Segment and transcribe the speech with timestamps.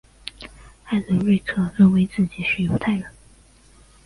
[0.85, 3.05] 艾伦瑞克认为自己是犹太人。